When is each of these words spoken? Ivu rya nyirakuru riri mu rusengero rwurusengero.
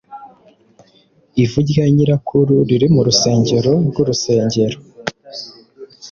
Ivu 1.43 1.59
rya 1.69 1.85
nyirakuru 1.95 2.53
riri 2.67 2.87
mu 2.95 3.01
rusengero 3.07 3.73
rwurusengero. 3.87 4.77